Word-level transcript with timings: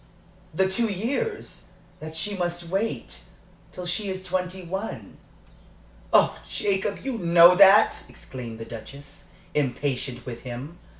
"The 0.51 0.67
two 0.67 0.87
years 0.91 1.65
that 1.99 2.15
she 2.17 2.35
must 2.35 2.69
wait 2.69 3.21
till 3.71 3.85
she 3.85 4.09
is 4.09 4.23
twenty 4.23 4.63
one. 4.63 5.17
Oh, 6.11 6.39
Jacob, 6.49 7.01
you 7.05 7.19
know 7.19 7.53
that!" 7.53 8.05
exclaimed 8.09 8.57
the 8.57 8.65
Duchess, 8.65 9.27
impatient 9.53 10.25
with 10.25 10.41
him. 10.41 10.79